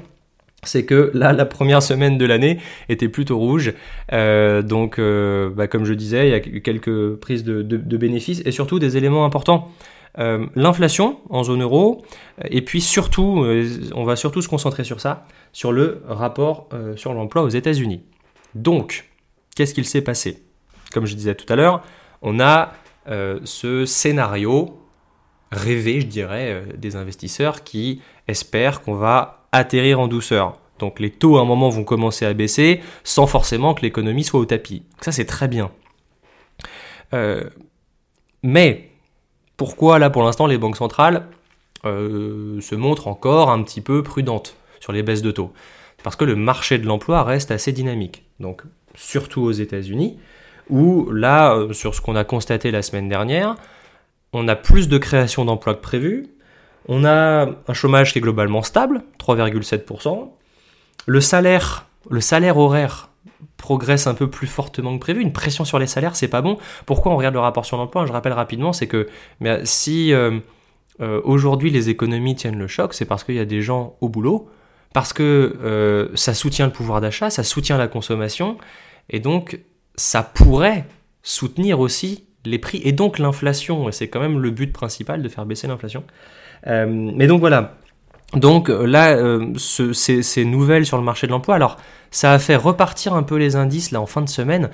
c'est 0.64 0.86
que 0.86 1.12
là, 1.14 1.34
la 1.34 1.46
première 1.46 1.84
semaine 1.84 2.18
de 2.18 2.26
l'année 2.26 2.60
était 2.90 3.10
plutôt 3.10 3.38
rouge. 3.38 3.74
Euh, 4.12 4.62
donc, 4.62 4.98
euh, 4.98 5.50
bah, 5.50 5.68
comme 5.68 5.86
je 5.86 5.94
disais, 5.94 6.28
il 6.28 6.32
y 6.32 6.34
a 6.34 6.48
eu 6.48 6.62
quelques 6.62 7.16
prises 7.16 7.44
de, 7.44 7.98
bénéfices 7.98 8.42
et 8.46 8.52
surtout 8.52 8.80
des 8.80 8.98
éléments 8.98 9.26
importants. 9.26 9.72
Euh, 10.20 10.48
l'inflation 10.56 11.20
en 11.30 11.44
zone 11.44 11.62
euro, 11.62 12.04
et 12.50 12.64
puis 12.64 12.82
surtout, 12.82 13.46
on 13.94 14.04
va 14.04 14.16
surtout 14.16 14.42
se 14.42 14.48
concentrer 14.48 14.84
sur 14.84 15.00
ça, 15.00 15.28
sur 15.54 15.72
le 15.72 16.02
rapport 16.08 16.70
sur 16.96 17.14
l'emploi 17.14 17.44
aux 17.44 17.50
États-Unis. 17.50 18.02
Donc, 18.56 19.10
qu'est-ce 19.56 19.76
qu'il 19.76 19.86
s'est 19.86 20.02
passé? 20.02 20.44
Comme 20.92 21.06
je 21.06 21.14
disais 21.14 21.36
tout 21.36 21.52
à 21.54 21.56
l'heure, 21.56 21.84
on 22.24 22.40
a 22.40 22.74
ce 23.44 23.86
scénario 23.86 24.80
rêvé, 25.52 26.02
je 26.02 26.08
dirais, 26.08 26.64
des 26.76 26.96
investisseurs 26.96 27.64
qui 27.64 28.02
espèrent 28.28 28.82
qu'on 28.82 28.96
va 28.96 29.37
atterrir 29.58 30.00
en 30.00 30.08
douceur. 30.08 30.60
Donc 30.80 31.00
les 31.00 31.10
taux 31.10 31.38
à 31.38 31.42
un 31.42 31.46
moment 31.46 31.70
vont 31.70 31.84
commencer 31.84 32.26
à 32.26 32.34
baisser 32.34 32.82
sans 33.04 33.28
forcément 33.28 33.74
que 33.74 33.82
l'économie 33.82 34.24
soit 34.24 34.40
au 34.40 34.46
tapis. 34.46 34.84
Ça 35.02 35.12
c'est 35.12 35.26
très 35.26 35.48
bien. 35.48 35.72
Euh, 37.14 37.44
mais 38.44 38.90
pourquoi 39.56 40.00
là 40.00 40.10
pour 40.10 40.24
l'instant 40.24 40.48
les 40.48 40.58
banques 40.58 40.78
centrales 40.78 41.28
euh, 41.86 42.62
se 42.62 42.76
montrent 42.76 43.08
encore 43.08 43.50
un 43.50 43.64
petit 43.64 43.82
peu 43.82 44.04
prudentes 44.04 44.56
sur 44.80 44.94
les 44.94 45.04
baisses 45.04 45.22
de 45.22 45.32
taux? 45.32 45.52
Parce 46.04 46.16
que 46.16 46.26
le 46.26 46.36
marché 46.36 46.78
de 46.78 46.86
l'emploi 46.86 47.24
reste 47.24 47.52
assez 47.52 47.72
dynamique. 47.72 48.24
Donc 48.40 48.64
surtout 48.98 49.42
aux 49.42 49.52
États-Unis, 49.52 50.18
où 50.70 51.10
là, 51.12 51.54
euh, 51.54 51.74
sur 51.74 51.96
ce 51.96 52.02
qu'on 52.02 52.16
a 52.16 52.24
constaté 52.24 52.72
la 52.72 52.82
semaine 52.82 53.08
dernière, 53.08 53.56
on 54.34 54.48
a 54.48 54.56
plus 54.56 54.90
de 54.90 54.98
création 54.98 55.46
d'emplois 55.46 55.76
que 55.76 55.82
prévu, 55.82 56.28
on 56.88 57.06
a 57.06 57.48
un 57.68 57.74
chômage 57.74 58.14
qui 58.14 58.20
est 58.20 58.22
globalement 58.22 58.64
stable, 58.64 59.04
3,7%. 59.20 60.30
Le 61.06 61.22
salaire, 61.22 61.88
le 62.10 62.22
salaire 62.22 62.58
horaire 62.58 63.10
progresse 63.58 64.08
un 64.08 64.14
peu 64.14 64.30
plus 64.30 64.48
fortement 64.48 64.94
que 64.96 65.02
prévu. 65.02 65.22
Une 65.22 65.34
pression 65.34 65.66
sur 65.66 65.80
les 65.80 65.88
salaires, 65.88 66.16
c'est 66.16 66.28
pas 66.28 66.42
bon. 66.42 66.58
Pourquoi 66.86 67.12
on 67.12 67.18
regarde 67.18 67.34
le 67.34 67.40
rapport 67.40 67.66
sur 67.66 67.78
l'emploi? 67.78 68.06
Je 68.06 68.14
rappelle 68.14 68.34
rapidement, 68.34 68.74
c'est 68.74 68.88
que 68.88 69.08
mais 69.40 69.62
si 69.66 70.14
euh, 70.14 70.40
euh, 71.02 71.22
aujourd'hui 71.24 71.70
les 71.70 71.90
économies 71.90 72.36
tiennent 72.36 72.58
le 72.58 72.68
choc, 72.68 72.94
c'est 72.94 73.06
parce 73.06 73.24
qu'il 73.24 73.36
y 73.36 73.40
a 73.40 73.46
des 73.46 73.62
gens 73.62 73.96
au 74.02 74.10
boulot, 74.10 74.50
parce 74.94 75.14
que 75.14 75.58
euh, 75.62 76.10
ça 76.16 76.34
soutient 76.34 76.66
le 76.66 76.72
pouvoir 76.72 77.02
d'achat, 77.02 77.30
ça 77.30 77.44
soutient 77.44 77.78
la 77.78 77.88
consommation, 77.88 78.58
et 79.10 79.20
donc 79.20 79.60
ça 79.96 80.24
pourrait 80.24 80.86
soutenir 81.24 81.80
aussi 81.80 82.26
les 82.50 82.60
prix 82.60 82.82
et 82.84 82.92
donc 82.92 83.20
l'inflation. 83.20 83.90
Et 83.90 83.92
c'est 83.92 84.08
quand 84.08 84.20
même 84.20 84.40
le 84.40 84.52
but 84.52 84.74
principal 84.74 85.22
de 85.22 85.30
faire 85.30 85.46
baisser 85.46 85.68
l'inflation. 85.68 86.04
Euh, 86.68 86.86
mais 86.88 87.28
donc 87.28 87.40
voilà. 87.40 87.76
Donc 88.34 88.70
euh, 88.70 88.86
là, 88.86 89.12
euh, 89.12 89.54
ces, 89.56 90.46
nouvelles 90.46 90.86
sur 90.86 90.98
le 90.98 91.04
marché 91.04 91.28
de 91.28 91.32
l'emploi, 91.32 91.56
alors 91.56 91.78
ça 92.12 92.34
a 92.34 92.40
fait 92.40 92.56
repartir 92.56 93.14
un 93.14 93.24
peu 93.24 93.36
les 93.36 93.56
indices 93.56 93.92
là 93.92 94.02
en 94.02 94.06
fin 94.06 94.22
de 94.22 94.30
semaine 94.30 94.70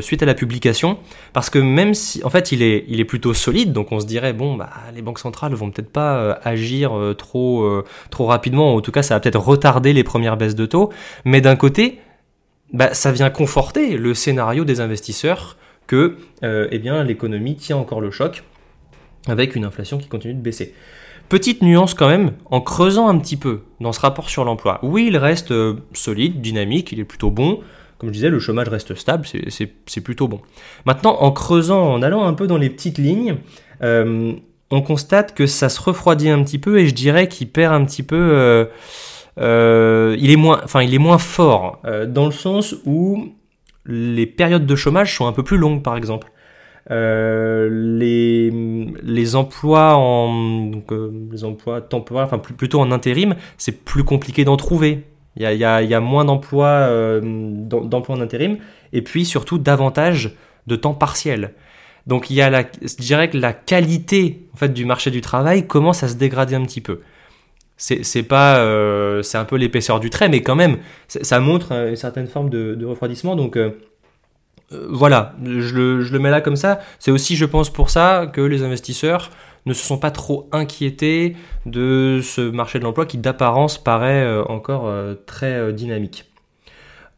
suite 0.00 0.22
à 0.22 0.26
la 0.26 0.34
publication, 0.34 0.96
parce 1.32 1.50
que 1.50 1.58
même 1.58 1.92
si, 1.92 2.22
en 2.22 2.30
fait, 2.30 2.52
il 2.52 2.62
est, 2.62 2.84
il 2.86 3.00
est 3.00 3.04
plutôt 3.04 3.34
solide, 3.34 3.72
donc 3.72 3.90
on 3.90 3.98
se 3.98 4.06
dirait 4.06 4.32
bon, 4.32 4.54
bah 4.54 4.70
les 4.94 5.02
banques 5.02 5.18
centrales 5.18 5.52
vont 5.54 5.72
peut-être 5.72 5.90
pas 5.90 6.38
agir 6.44 6.92
trop, 7.18 7.68
trop 8.10 8.26
rapidement, 8.26 8.76
en 8.76 8.80
tout 8.80 8.92
cas 8.92 9.02
ça 9.02 9.14
va 9.14 9.20
peut-être 9.20 9.40
retarder 9.40 9.92
les 9.92 10.04
premières 10.04 10.36
baisses 10.36 10.54
de 10.54 10.66
taux, 10.66 10.92
mais 11.24 11.40
d'un 11.40 11.56
côté, 11.56 11.98
bah, 12.72 12.94
ça 12.94 13.10
vient 13.10 13.28
conforter 13.28 13.96
le 13.96 14.14
scénario 14.14 14.64
des 14.64 14.80
investisseurs 14.80 15.56
que, 15.88 16.16
eh 16.42 16.78
bien, 16.78 17.02
l'économie 17.02 17.56
tient 17.56 17.76
encore 17.76 18.00
le 18.00 18.12
choc 18.12 18.44
avec 19.26 19.56
une 19.56 19.64
inflation 19.64 19.98
qui 19.98 20.06
continue 20.08 20.34
de 20.34 20.40
baisser. 20.40 20.74
Petite 21.28 21.60
nuance 21.60 21.92
quand 21.92 22.08
même, 22.08 22.32
en 22.46 22.62
creusant 22.62 23.08
un 23.08 23.18
petit 23.18 23.36
peu 23.36 23.60
dans 23.80 23.92
ce 23.92 24.00
rapport 24.00 24.30
sur 24.30 24.44
l'emploi. 24.44 24.78
Oui, 24.82 25.08
il 25.08 25.16
reste 25.18 25.50
euh, 25.50 25.74
solide, 25.92 26.40
dynamique, 26.40 26.90
il 26.92 27.00
est 27.00 27.04
plutôt 27.04 27.30
bon. 27.30 27.60
Comme 27.98 28.08
je 28.08 28.14
disais, 28.14 28.30
le 28.30 28.38
chômage 28.38 28.68
reste 28.68 28.94
stable, 28.94 29.26
c'est 29.26 30.00
plutôt 30.00 30.28
bon. 30.28 30.40
Maintenant, 30.86 31.18
en 31.20 31.32
creusant, 31.32 31.92
en 31.92 32.00
allant 32.00 32.24
un 32.24 32.32
peu 32.32 32.46
dans 32.46 32.56
les 32.56 32.70
petites 32.70 32.96
lignes, 32.96 33.36
euh, 33.82 34.32
on 34.70 34.80
constate 34.82 35.34
que 35.34 35.46
ça 35.46 35.68
se 35.68 35.82
refroidit 35.82 36.30
un 36.30 36.42
petit 36.44 36.58
peu 36.58 36.78
et 36.78 36.86
je 36.86 36.94
dirais 36.94 37.28
qu'il 37.28 37.50
perd 37.50 37.74
un 37.74 37.84
petit 37.84 38.02
peu... 38.02 38.66
Euh, 39.40 40.16
il, 40.18 40.30
est 40.30 40.36
moins, 40.36 40.60
enfin, 40.64 40.82
il 40.82 40.94
est 40.94 40.98
moins 40.98 41.18
fort, 41.18 41.80
dans 42.08 42.26
le 42.26 42.32
sens 42.32 42.74
où 42.86 43.32
les 43.88 44.26
périodes 44.26 44.66
de 44.66 44.76
chômage 44.76 45.16
sont 45.16 45.26
un 45.26 45.32
peu 45.32 45.42
plus 45.42 45.56
longues, 45.56 45.82
par 45.82 45.96
exemple. 45.96 46.30
Euh, 46.90 47.68
les, 47.98 49.36
emplois 49.36 49.96
en 49.96 50.70
euh, 50.90 51.10
les 51.30 51.44
emplois 51.44 51.82
temporaires, 51.82 52.24
enfin 52.24 52.38
plutôt 52.38 52.80
en 52.80 52.90
intérim, 52.90 53.34
c'est 53.58 53.84
plus 53.84 54.04
compliqué 54.04 54.44
d'en 54.44 54.56
trouver. 54.56 55.04
Il 55.36 55.42
y 55.42 55.64
a, 55.64 56.00
moins 56.00 56.24
d'emplois 56.24 56.66
euh, 56.66 57.20
d'emplois 57.22 58.16
en 58.16 58.20
intérim 58.20 58.58
et 58.92 59.02
puis 59.02 59.24
surtout 59.24 59.58
davantage 59.58 60.34
de 60.66 60.76
temps 60.76 60.94
partiel. 60.94 61.52
Donc 62.06 62.30
il 62.30 62.36
y 62.36 62.40
a 62.40 62.50
la, 62.50 62.64
je 62.80 62.96
dirais 62.96 63.28
que 63.28 63.36
la 63.36 63.52
qualité 63.52 64.48
en 64.54 64.56
fait 64.56 64.72
du 64.72 64.84
marché 64.84 65.10
du 65.10 65.20
travail 65.20 65.66
commence 65.66 66.02
à 66.02 66.08
se 66.08 66.14
dégrader 66.14 66.54
un 66.54 66.62
petit 66.62 66.80
peu. 66.80 67.02
C'est 67.78 68.24
pas, 68.24 68.58
euh, 68.58 69.22
c'est 69.22 69.38
un 69.38 69.44
peu 69.44 69.56
l'épaisseur 69.56 70.00
du 70.00 70.10
trait, 70.10 70.28
mais 70.28 70.42
quand 70.42 70.56
même, 70.56 70.78
ça 71.06 71.38
montre 71.38 71.72
une 71.72 71.96
certaine 71.96 72.26
forme 72.26 72.50
de, 72.50 72.84
refroidissement. 72.84 73.36
Donc 73.36 73.56
euh, 74.72 74.86
voilà, 74.90 75.34
je 75.44 75.74
le, 75.76 76.18
mets 76.18 76.30
là 76.30 76.40
comme 76.40 76.56
ça. 76.56 76.80
C'est 76.98 77.10
aussi, 77.10 77.36
je 77.36 77.44
pense, 77.44 77.70
pour 77.70 77.90
ça 77.90 78.30
que 78.32 78.40
les 78.40 78.62
investisseurs 78.62 79.30
ne 79.66 79.72
se 79.72 79.84
sont 79.84 79.98
pas 79.98 80.10
trop 80.10 80.48
inquiétés 80.52 81.36
de 81.66 82.20
ce 82.22 82.40
marché 82.40 82.78
de 82.78 82.84
l'emploi 82.84 83.06
qui 83.06 83.18
d'apparence 83.18 83.78
paraît 83.78 84.24
euh, 84.24 84.44
encore 84.44 84.86
euh, 84.86 85.14
très 85.26 85.72
dynamique. 85.72 86.26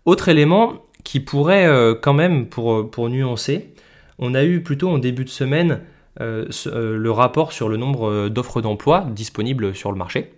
Autre 0.05 0.29
élément 0.29 0.83
qui 1.05 1.21
pourrait 1.21 1.67
quand 2.03 2.13
même, 2.13 2.47
pour 2.47 3.09
nuancer, 3.09 3.73
on 4.19 4.35
a 4.35 4.45
eu 4.45 4.63
plutôt 4.63 4.91
en 4.91 4.99
début 4.99 5.25
de 5.25 5.31
semaine 5.31 5.81
le 6.19 7.11
rapport 7.11 7.53
sur 7.53 7.69
le 7.69 7.77
nombre 7.77 8.29
d'offres 8.29 8.61
d'emploi 8.61 9.07
disponibles 9.11 9.75
sur 9.75 9.93
le 9.93 9.99
marché, 9.99 10.33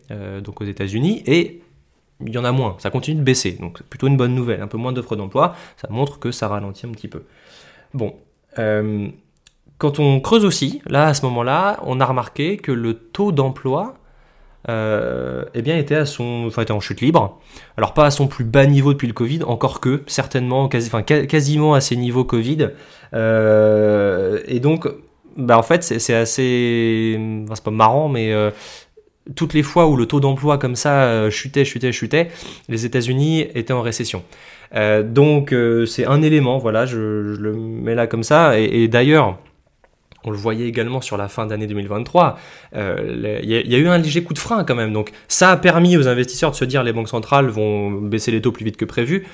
donc 0.45 0.61
aux 0.61 0.65
États-Unis, 0.65 1.23
et 1.27 1.63
il 2.25 2.33
y 2.33 2.39
en 2.39 2.45
a 2.45 2.53
moins, 2.53 2.77
ça 2.79 2.91
continue 2.91 3.19
de 3.19 3.25
baisser, 3.25 3.53
donc 3.53 3.79
c'est 3.79 3.87
plutôt 3.87 4.07
une 4.07 4.17
bonne 4.17 4.35
nouvelle, 4.35 4.63
un 4.63 4.69
peu 4.69 4.79
moins 4.79 4.93
d'offres 4.93 5.17
d'emploi, 5.17 5.55
ça 5.77 5.89
montre 5.91 6.19
que 6.19 6.31
ça 6.31 6.49
ralentit 6.49 6.87
un 6.87 6.91
petit 6.91 7.09
peu. 7.09 7.25
Bon, 7.95 8.15
euh, 8.59 9.09
quand 9.79 9.99
on 9.99 10.21
creuse 10.21 10.45
aussi, 10.45 10.83
là 10.87 11.07
à 11.07 11.15
ce 11.15 11.25
moment-là, 11.27 11.81
on 11.85 12.01
a 12.01 12.05
remarqué 12.05 12.57
que 12.57 12.73
le 12.73 12.95
taux 12.95 13.33
d'emploi 13.33 13.95
euh, 14.69 15.45
eh 15.55 15.63
bien, 15.63 15.77
était, 15.77 15.97
à 15.97 16.07
son, 16.07 16.45
enfin, 16.47 16.63
était 16.63 16.73
en 16.73 16.81
chute 16.81 17.01
libre. 17.01 17.41
Alors 17.77 17.95
pas 17.95 18.07
à 18.07 18.11
son 18.11 18.29
plus 18.29 18.45
bas 18.45 18.67
niveau 18.67 18.93
depuis 18.93 19.09
le 19.09 19.13
Covid, 19.13 19.43
encore 19.43 19.81
que 19.81 20.05
certainement, 20.07 20.71
enfin, 20.73 21.03
quasiment 21.03 21.75
à 21.75 21.81
ses 21.81 21.97
niveaux 21.97 22.25
Covid. 22.25 22.69
Euh, 23.13 24.41
et 24.47 24.61
donc, 24.61 24.87
bah, 25.37 25.59
en 25.59 25.63
fait, 25.63 25.83
c'est 25.83 26.15
assez, 26.15 27.17
enfin, 27.45 27.55
c'est 27.55 27.65
pas 27.65 27.71
marrant, 27.71 28.09
mais 28.09 28.33
toutes 29.35 29.55
les 29.55 29.63
fois 29.63 29.87
où 29.87 29.97
le 29.97 30.07
taux 30.07 30.21
d'emploi 30.21 30.59
comme 30.59 30.77
ça 30.77 31.05
euh, 31.05 31.31
chutait, 31.31 31.65
chutait, 31.65 31.93
chutait, 31.93 32.29
les 32.69 32.85
États-Unis 32.85 33.47
étaient 33.55 33.73
en 33.73 33.83
récession. 33.83 34.23
Euh, 34.75 35.03
donc 35.03 35.53
euh, 35.53 35.87
c'est 35.87 36.07
un 36.07 36.23
élément, 36.23 36.59
voilà, 36.59 36.87
je, 36.87 36.99
le 36.99 37.53
mets 37.55 37.95
là 37.95 38.07
comme 38.07 38.23
ça. 38.23 38.59
Et, 38.59 38.89
d'ailleurs, 38.89 39.39
on 40.25 40.31
le 40.31 40.37
voyait 40.37 40.67
également 40.67 41.01
sur 41.01 41.17
la 41.17 41.29
fin 41.29 41.47
d'année 41.47 41.67
2023, 41.67 42.39
il 42.75 43.41
y, 43.45 43.75
a 43.75 43.79
eu 43.79 43.89
un 43.89 43.99
léger 43.99 44.23
coup 44.23 44.35
de 44.35 44.39
frein 44.39 44.63
quand 44.65 44.77
même. 44.77 44.93
Donc 44.93 45.11
ça 45.27 45.51
a 45.51 45.57
permis 45.57 45.97
aux 45.97 46.07
investisseurs 46.07 46.53
de 46.53 46.57
se 46.57 46.65
dire 46.65 46.85
les 46.85 46.93
banques 46.93 47.09
centrales 47.09 47.49
vont 47.49 47.91
baisser 47.91 48.31
les 48.31 48.41
taux 48.41 48.53
plus 48.53 48.65
vite 48.65 48.77
que 48.77 48.85
prévu. 48.85 49.27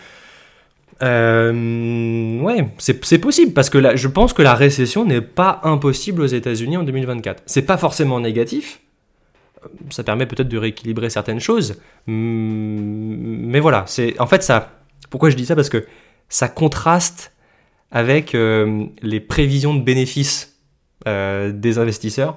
Ouais, 1.01 2.69
c'est 2.79 3.19
possible 3.19 3.53
parce 3.53 3.71
que 3.71 3.97
je 3.97 4.09
pense 4.09 4.33
que 4.33 4.43
la 4.43 4.55
récession 4.55 5.05
n'est 5.05 5.21
pas 5.21 5.61
impossible 5.65 6.23
aux 6.23 6.27
États-Unis 6.27 6.77
en 6.77 6.83
2024. 6.83 7.43
C'est 7.47 7.63
pas 7.63 7.77
forcément 7.77 8.21
négatif, 8.21 8.81
ça 9.91 10.03
permet 10.05 10.27
peut-être 10.27 10.49
de 10.49 10.59
rééquilibrer 10.59 11.11
certaines 11.11 11.41
choses. 11.41 11.81
Mais 12.07 13.61
voilà, 13.61 13.85
c'est 13.87 14.19
en 14.21 14.27
fait 14.27 14.43
ça. 14.43 14.73
Pourquoi 15.11 15.31
je 15.31 15.37
dis 15.37 15.47
ça? 15.47 15.55
Parce 15.57 15.69
que 15.69 15.87
ça 16.29 16.49
contraste 16.49 17.33
avec 17.91 18.35
euh, 18.35 18.85
les 19.03 19.21
prévisions 19.21 19.75
de 19.75 19.83
bénéfices 19.83 20.61
euh, 21.07 21.53
des 21.53 21.79
investisseurs, 21.79 22.33
euh, 22.33 22.37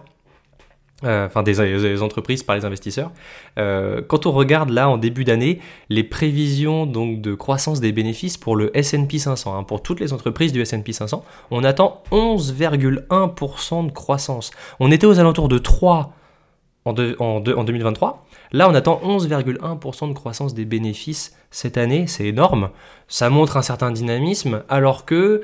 enfin 1.04 1.44
des, 1.44 2.02
entreprises 2.02 2.44
par 2.44 2.56
les 2.56 2.66
investisseurs. 2.66 3.12
quand 3.56 4.26
on 4.26 4.32
regarde 4.32 4.70
là 4.70 4.90
en 4.90 4.98
début 4.98 5.24
d'année 5.24 5.60
les 5.90 6.04
prévisions 6.04 6.86
donc 6.86 7.22
de 7.22 7.34
croissance 7.34 7.80
des 7.80 7.92
bénéfices 7.92 8.38
pour 8.38 8.56
le 8.56 8.76
S&P 8.78 9.18
500, 9.18 9.58
hein, 9.58 9.64
pour 9.64 9.82
toutes 9.82 10.00
les 10.00 10.14
entreprises 10.14 10.52
du 10.52 10.62
S&P 10.62 10.94
500, 10.94 11.24
on 11.50 11.64
attend 11.64 12.04
11,1% 12.12 13.88
de 13.88 13.92
croissance. 13.92 14.52
On 14.80 14.92
était 14.92 15.08
aux 15.08 15.20
alentours 15.20 15.48
de 15.48 15.58
3 15.58 16.14
en, 16.86 16.96
en, 17.20 17.40
2023. 17.40 18.26
Là, 18.54 18.70
on 18.70 18.74
attend 18.74 19.00
11,1% 19.04 20.10
de 20.10 20.14
croissance 20.14 20.54
des 20.54 20.66
bénéfices 20.66 21.36
cette 21.52 21.78
année, 21.78 22.08
c'est 22.08 22.26
énorme. 22.26 22.70
Ça 23.08 23.30
montre 23.30 23.58
un 23.58 23.62
certain 23.62 23.92
dynamisme, 23.92 24.64
alors 24.68 25.06
que 25.06 25.42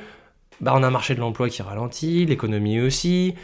bah, 0.61 0.73
on 0.75 0.83
a 0.83 0.87
un 0.87 0.91
marché 0.91 1.15
de 1.15 1.19
l'emploi 1.19 1.49
qui 1.49 1.61
ralentit, 1.61 2.25
l'économie 2.25 2.81
aussi, 2.81 3.35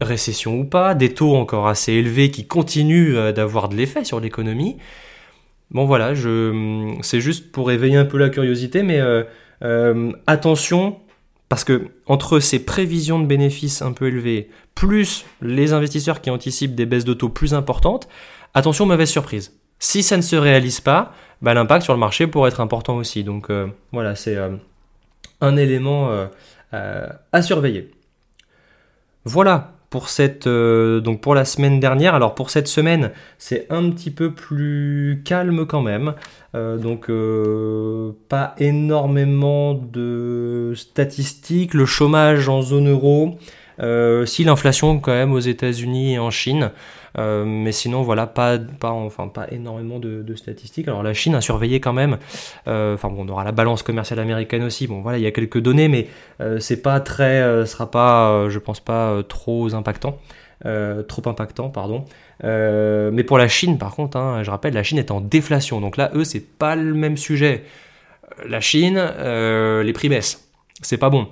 récession 0.00 0.58
ou 0.58 0.64
pas, 0.64 0.94
des 0.94 1.14
taux 1.14 1.34
encore 1.36 1.68
assez 1.68 1.92
élevés 1.92 2.30
qui 2.30 2.46
continuent 2.46 3.16
euh, 3.16 3.32
d'avoir 3.32 3.68
de 3.68 3.76
l'effet 3.76 4.04
sur 4.04 4.20
l'économie. 4.20 4.76
Bon 5.70 5.84
voilà, 5.84 6.14
je, 6.14 6.96
c'est 7.02 7.20
juste 7.20 7.52
pour 7.52 7.70
éveiller 7.70 7.96
un 7.96 8.04
peu 8.04 8.18
la 8.18 8.28
curiosité, 8.28 8.82
mais 8.82 9.00
euh, 9.00 9.22
euh, 9.62 10.12
attention 10.26 10.98
parce 11.48 11.64
que 11.64 11.88
entre 12.06 12.38
ces 12.38 12.64
prévisions 12.64 13.18
de 13.18 13.26
bénéfices 13.26 13.82
un 13.82 13.92
peu 13.92 14.08
élevées, 14.08 14.50
plus 14.74 15.24
les 15.42 15.72
investisseurs 15.72 16.20
qui 16.20 16.30
anticipent 16.30 16.74
des 16.74 16.86
baisses 16.86 17.04
de 17.04 17.14
taux 17.14 17.28
plus 17.28 17.54
importantes, 17.54 18.08
attention, 18.54 18.86
mauvaise 18.86 19.10
surprise. 19.10 19.56
Si 19.78 20.02
ça 20.02 20.16
ne 20.16 20.22
se 20.22 20.36
réalise 20.36 20.80
pas, 20.80 21.12
bah, 21.42 21.54
l'impact 21.54 21.82
sur 21.84 21.92
le 21.92 21.98
marché 21.98 22.26
pourrait 22.26 22.50
être 22.50 22.60
important 22.60 22.96
aussi. 22.96 23.24
Donc 23.24 23.48
voilà, 23.92 24.14
c'est 24.14 24.38
un 25.40 25.56
élément 25.56 26.10
à 26.70 27.42
surveiller. 27.42 27.90
Voilà 29.24 29.79
pour 29.90 30.08
cette 30.08 30.48
donc 30.48 31.20
pour 31.20 31.34
la 31.34 31.44
semaine 31.44 31.80
dernière. 31.80 32.14
Alors 32.14 32.34
pour 32.34 32.50
cette 32.50 32.68
semaine, 32.68 33.10
c'est 33.38 33.66
un 33.70 33.90
petit 33.90 34.10
peu 34.10 34.32
plus 34.32 35.22
calme 35.24 35.66
quand 35.66 35.82
même. 35.82 36.14
Euh, 36.54 36.78
donc 36.78 37.08
euh, 37.10 38.12
pas 38.28 38.54
énormément 38.58 39.74
de 39.74 40.72
statistiques. 40.74 41.74
Le 41.74 41.86
chômage 41.86 42.48
en 42.48 42.62
zone 42.62 42.88
euro, 42.88 43.38
euh, 43.80 44.26
si 44.26 44.44
l'inflation 44.44 44.98
quand 44.98 45.12
même 45.12 45.32
aux 45.32 45.40
États-Unis 45.40 46.14
et 46.14 46.18
en 46.18 46.30
Chine, 46.30 46.72
mais 47.16 47.72
sinon 47.72 48.02
voilà 48.02 48.26
pas 48.26 48.58
pas 48.58 48.90
enfin 48.90 49.28
pas 49.28 49.46
énormément 49.50 49.98
de, 49.98 50.34
statistiques. 50.34 50.88
Alors 50.88 51.02
la 51.02 51.14
Chine 51.14 51.34
a 51.34 51.40
surveillé 51.40 51.80
quand 51.80 51.92
même. 51.92 52.18
Enfin 52.66 53.08
bon, 53.08 53.24
on 53.26 53.28
aura 53.28 53.44
la 53.44 53.52
balance 53.52 53.82
commerciale 53.82 54.20
américaine 54.20 54.62
aussi. 54.62 54.86
Bon 54.86 55.00
voilà, 55.00 55.18
il 55.18 55.22
y 55.22 55.26
a 55.26 55.32
quelques 55.32 55.60
données, 55.60 55.88
mais 55.88 56.08
c'est 56.58 56.82
pas 56.82 57.00
très, 57.00 57.66
sera 57.66 57.90
pas, 57.90 58.48
je 58.48 58.58
pense 58.58 58.80
pas 58.80 59.22
trop 59.28 59.74
impactant. 59.74 60.18
Euh, 60.66 61.02
trop 61.02 61.22
impactant, 61.26 61.70
pardon. 61.70 62.04
Euh, 62.44 63.10
mais 63.12 63.24
pour 63.24 63.38
la 63.38 63.48
Chine, 63.48 63.78
par 63.78 63.94
contre, 63.94 64.18
hein, 64.18 64.42
je 64.42 64.50
rappelle, 64.50 64.74
la 64.74 64.82
Chine 64.82 64.98
est 64.98 65.10
en 65.10 65.20
déflation. 65.20 65.80
Donc 65.80 65.96
là, 65.96 66.10
eux, 66.14 66.24
c'est 66.24 66.46
pas 66.58 66.76
le 66.76 66.94
même 66.94 67.16
sujet. 67.16 67.64
La 68.46 68.60
Chine, 68.60 68.98
euh, 68.98 69.82
les 69.82 69.92
prix 69.92 70.08
baissent. 70.08 70.50
C'est 70.82 70.98
pas 70.98 71.10
bon. 71.10 71.28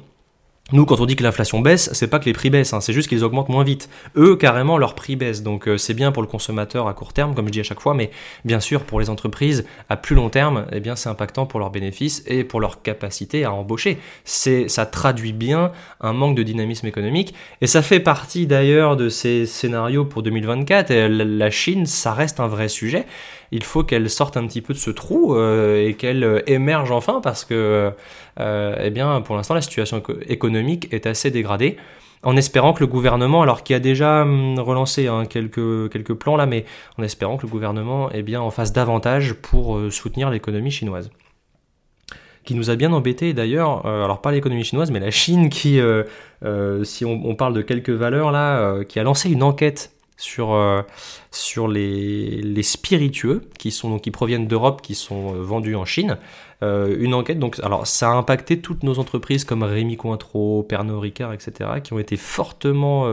Nous, 0.70 0.84
quand 0.84 1.00
on 1.00 1.06
dit 1.06 1.16
que 1.16 1.22
l'inflation 1.22 1.60
baisse, 1.60 1.88
c'est 1.94 2.08
pas 2.08 2.18
que 2.18 2.26
les 2.26 2.34
prix 2.34 2.50
baissent, 2.50 2.74
hein, 2.74 2.82
c'est 2.82 2.92
juste 2.92 3.08
qu'ils 3.08 3.24
augmentent 3.24 3.48
moins 3.48 3.64
vite. 3.64 3.88
Eux, 4.18 4.36
carrément, 4.36 4.76
leurs 4.76 4.94
prix 4.94 5.16
baissent. 5.16 5.42
Donc, 5.42 5.66
euh, 5.66 5.78
c'est 5.78 5.94
bien 5.94 6.12
pour 6.12 6.20
le 6.20 6.28
consommateur 6.28 6.88
à 6.88 6.92
court 6.92 7.14
terme, 7.14 7.34
comme 7.34 7.46
je 7.46 7.52
dis 7.52 7.60
à 7.60 7.62
chaque 7.62 7.80
fois, 7.80 7.94
mais 7.94 8.10
bien 8.44 8.60
sûr, 8.60 8.82
pour 8.82 9.00
les 9.00 9.08
entreprises 9.08 9.64
à 9.88 9.96
plus 9.96 10.14
long 10.14 10.28
terme, 10.28 10.66
eh 10.70 10.80
bien, 10.80 10.94
c'est 10.94 11.08
impactant 11.08 11.46
pour 11.46 11.58
leurs 11.58 11.70
bénéfices 11.70 12.22
et 12.26 12.44
pour 12.44 12.60
leur 12.60 12.82
capacité 12.82 13.46
à 13.46 13.52
embaucher. 13.54 13.96
C'est, 14.24 14.68
ça 14.68 14.84
traduit 14.84 15.32
bien 15.32 15.72
un 16.02 16.12
manque 16.12 16.36
de 16.36 16.42
dynamisme 16.42 16.86
économique. 16.86 17.32
Et 17.62 17.66
ça 17.66 17.80
fait 17.80 18.00
partie 18.00 18.46
d'ailleurs 18.46 18.98
de 18.98 19.08
ces 19.08 19.46
scénarios 19.46 20.04
pour 20.04 20.22
2024. 20.22 20.90
Et 20.90 21.08
la 21.08 21.50
Chine, 21.50 21.86
ça 21.86 22.12
reste 22.12 22.40
un 22.40 22.46
vrai 22.46 22.68
sujet 22.68 23.06
il 23.50 23.64
faut 23.64 23.82
qu'elle 23.82 24.10
sorte 24.10 24.36
un 24.36 24.46
petit 24.46 24.60
peu 24.60 24.74
de 24.74 24.78
ce 24.78 24.90
trou 24.90 25.34
euh, 25.34 25.86
et 25.86 25.94
qu'elle 25.94 26.24
euh, 26.24 26.42
émerge 26.46 26.90
enfin 26.90 27.20
parce 27.22 27.44
que, 27.44 27.92
eh 28.38 28.90
bien, 28.90 29.20
pour 29.22 29.36
l'instant, 29.36 29.54
la 29.54 29.62
situation 29.62 30.02
économique 30.28 30.57
est 30.90 31.06
assez 31.06 31.30
dégradée. 31.30 31.76
En 32.24 32.36
espérant 32.36 32.72
que 32.72 32.80
le 32.80 32.88
gouvernement, 32.88 33.42
alors 33.42 33.62
qui 33.62 33.74
a 33.74 33.78
déjà 33.78 34.22
hum, 34.22 34.58
relancé 34.58 35.06
hein, 35.06 35.24
quelques, 35.24 36.14
plans 36.14 36.36
là, 36.36 36.46
mais 36.46 36.64
en 36.98 37.02
espérant 37.02 37.36
que 37.36 37.46
le 37.46 37.48
gouvernement 37.48 38.10
eh 38.12 38.22
bien, 38.22 38.40
en 38.40 38.50
fasse 38.50 38.72
davantage 38.72 39.34
pour 39.34 39.80
soutenir 39.90 40.30
l'économie 40.30 40.70
chinoise 40.70 41.10
qui 42.44 42.54
nous 42.54 42.70
a 42.70 42.76
bien 42.76 42.94
embêté 42.94 43.34
d'ailleurs, 43.34 43.84
alors 43.84 44.22
pas 44.22 44.32
l'économie 44.32 44.64
chinoise, 44.64 44.90
mais 44.90 45.00
la 45.00 45.10
Chine 45.10 45.50
qui, 45.50 45.78
si 46.82 47.04
on, 47.04 47.20
on, 47.26 47.34
parle 47.34 47.52
de 47.52 47.60
quelques 47.60 47.90
valeurs 47.90 48.32
là, 48.32 48.84
qui 48.84 48.98
a 48.98 49.02
lancé 49.02 49.30
une 49.30 49.42
enquête 49.42 49.97
sur, 50.18 50.52
euh, 50.52 50.82
sur 51.30 51.68
les, 51.68 52.42
les, 52.42 52.62
spiritueux 52.64 53.42
qui, 53.56 53.70
sont, 53.70 53.98
qui 53.98 54.10
proviennent 54.10 54.48
d'Europe, 54.48 54.82
qui 54.82 54.94
sont 54.94 55.34
euh, 55.34 55.42
vendus 55.42 55.76
en 55.76 55.84
Chine. 55.84 56.18
Euh, 56.62 56.96
une 56.98 57.14
enquête, 57.14 57.38
donc, 57.38 57.58
alors 57.62 57.86
ça 57.86 58.10
a 58.10 58.14
impacté 58.14 58.60
toutes 58.60 58.82
nos 58.82 58.98
entreprises 58.98 59.44
comme 59.44 59.62
Rémi 59.62 59.96
Cointreau, 59.96 60.64
Pernod 60.64 61.00
Ricard, 61.00 61.32
etc., 61.32 61.70
qui 61.82 61.92
ont 61.92 62.00
été 62.00 62.16
fortement 62.16 63.06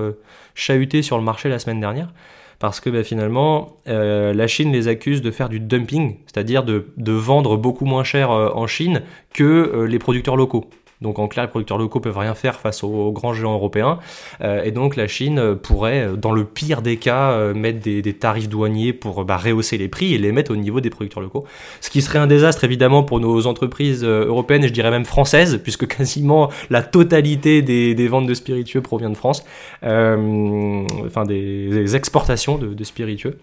chahutées 0.56 1.04
sur 1.04 1.18
le 1.18 1.24
marché 1.24 1.48
la 1.48 1.60
semaine 1.60 1.80
dernière. 1.80 2.12
Parce 2.58 2.80
que 2.80 2.90
bah, 2.90 3.04
finalement, 3.04 3.78
la 3.86 4.48
Chine 4.48 4.72
les 4.72 4.88
accuse 4.88 5.22
de 5.22 5.30
faire 5.30 5.50
du 5.50 5.60
dumping, 5.60 6.18
c'est-à-dire 6.26 6.64
de, 6.64 6.88
de, 6.98 7.12
vendre 7.12 7.56
beaucoup 7.56 7.86
moins 7.86 8.04
cher 8.04 8.32
en 8.32 8.66
Chine 8.66 9.04
que 9.32 9.86
les 9.88 10.00
producteurs 10.00 10.38
locaux. 10.38 10.68
Donc 11.06 11.20
en 11.20 11.28
clair, 11.28 11.46
les 11.46 11.52
producteurs 11.52 11.78
locaux 11.78 12.00
peuvent 12.00 12.18
rien 12.18 12.34
faire 12.34 12.60
face 12.60 12.84
aux 12.84 13.12
grands 13.12 13.34
géants 13.36 13.54
européens. 13.54 14.00
Euh, 14.42 14.64
et 14.64 14.72
donc 14.72 14.96
la 14.96 15.08
Chine 15.08 15.56
pourrait, 15.56 16.10
dans 16.18 16.32
le 16.32 16.46
pire 16.46 16.82
des 16.82 16.98
cas, 16.98 17.34
euh, 17.34 17.54
mettre 17.54 17.80
des, 17.80 18.02
tarifs 18.14 18.50
douaniers 18.50 18.92
pour 18.92 19.24
bah, 19.24 19.38
rehausser 19.38 19.78
les 19.78 19.88
prix 19.88 20.16
et 20.16 20.18
les 20.18 20.32
mettre 20.32 20.52
au 20.52 20.56
niveau 20.56 20.82
des 20.82 20.90
producteurs 20.90 21.22
locaux. 21.22 21.46
Ce 21.80 21.92
qui 21.92 22.02
serait 22.02 22.18
un 22.18 22.26
désastre 22.26 22.64
évidemment 22.64 23.04
pour 23.04 23.20
nos 23.20 23.46
entreprises 23.46 24.04
euh, 24.04 24.26
européennes 24.26 24.64
et 24.64 24.68
je 24.68 24.74
dirais 24.74 24.90
même 24.90 25.06
françaises, 25.06 25.60
puisque 25.62 25.86
quasiment 25.86 26.50
la 26.72 26.82
totalité 26.82 27.62
des, 27.62 28.08
ventes 28.08 28.26
de 28.26 28.34
spiritueux 28.34 28.82
provient 28.82 29.12
de 29.12 29.16
France. 29.16 29.46
enfin 29.84 31.24
des, 31.28 31.96
exportations 31.96 32.58
de 32.58 32.84
spiritueux. 32.84 33.38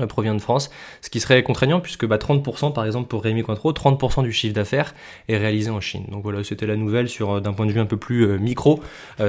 Euh, 0.00 0.06
provient 0.06 0.34
de 0.34 0.40
France, 0.40 0.70
ce 1.02 1.10
qui 1.10 1.20
serait 1.20 1.42
contraignant 1.42 1.80
puisque 1.80 2.06
bah, 2.06 2.16
30% 2.16 2.72
par 2.72 2.86
exemple 2.86 3.08
pour 3.08 3.22
Rémi 3.22 3.42
Cointreau, 3.42 3.72
30% 3.72 4.22
du 4.22 4.32
chiffre 4.32 4.54
d'affaires 4.54 4.94
est 5.28 5.36
réalisé 5.36 5.68
en 5.70 5.80
Chine. 5.80 6.04
Donc 6.10 6.22
voilà, 6.22 6.42
c'était 6.42 6.66
la 6.66 6.76
nouvelle 6.76 7.08
sur 7.08 7.32
euh, 7.32 7.40
d'un 7.40 7.52
point 7.52 7.66
de 7.66 7.72
vue 7.72 7.80
un 7.80 7.86
peu 7.86 7.96
plus 7.96 8.22
euh, 8.22 8.38
micro. 8.38 8.80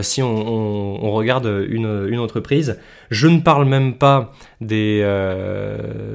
si 0.02 0.22
on, 0.22 1.12
regarde 1.12 1.66
une, 1.68 2.20
entreprise, 2.20 2.80
je 3.10 3.28
ne 3.28 3.40
parle 3.40 3.66
même 3.66 3.96
pas 3.96 4.34
des 4.62 5.04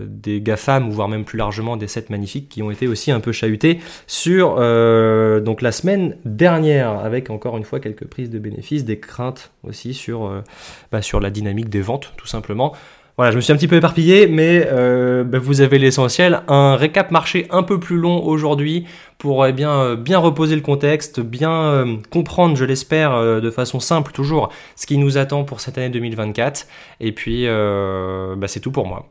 des 0.06 0.40
GAFAM 0.40 0.90
voire 0.90 1.08
même 1.08 1.24
plus 1.24 1.38
largement 1.38 1.76
des 1.76 1.86
7 1.86 2.10
magnifiques 2.10 2.48
qui 2.48 2.62
ont 2.62 2.70
été 2.70 2.86
aussi 2.86 3.10
un 3.10 3.20
peu 3.20 3.32
chahutés 3.32 3.80
sur 4.06 4.56
donc 4.56 5.62
la 5.62 5.72
semaine 5.72 6.16
dernière 6.24 6.90
avec 6.90 7.30
encore 7.30 7.56
une 7.56 7.64
fois 7.64 7.80
quelques 7.80 8.06
prises 8.06 8.30
de 8.30 8.38
bénéfices, 8.38 8.84
des 8.84 8.98
craintes 8.98 9.52
aussi 9.64 9.94
sur 9.94 10.42
bah, 10.90 11.02
sur 11.02 11.20
la 11.20 11.30
dynamique 11.30 11.68
des 11.68 11.80
ventes 11.80 12.12
tout 12.16 12.26
simplement. 12.26 12.74
Voilà, 13.18 13.30
je 13.30 13.36
me 13.36 13.42
suis 13.42 13.52
un 13.52 13.56
petit 13.56 13.68
peu 13.68 13.76
éparpillé, 13.76 14.26
mais 14.26 14.66
euh, 14.72 15.22
bah, 15.22 15.38
vous 15.38 15.60
avez 15.60 15.78
l'essentiel. 15.78 16.42
Un 16.48 16.76
récap 16.76 17.10
marché 17.10 17.46
un 17.50 17.62
peu 17.62 17.78
plus 17.78 17.98
long 17.98 18.24
aujourd'hui 18.24 18.86
pour 19.18 19.46
eh 19.46 19.52
bien, 19.52 19.70
euh, 19.70 19.96
bien 19.96 20.18
reposer 20.18 20.56
le 20.56 20.62
contexte, 20.62 21.20
bien 21.20 21.52
euh, 21.52 21.96
comprendre, 22.10 22.56
je 22.56 22.64
l'espère, 22.64 23.40
de 23.40 23.50
façon 23.50 23.80
simple 23.80 24.12
toujours, 24.12 24.48
ce 24.76 24.86
qui 24.86 24.96
nous 24.96 25.18
attend 25.18 25.44
pour 25.44 25.60
cette 25.60 25.76
année 25.76 25.90
2024. 25.90 26.66
Et 27.00 27.12
puis, 27.12 27.46
bah, 27.46 28.48
c'est 28.48 28.60
tout 28.60 28.72
pour 28.72 28.86
moi. 28.86 29.06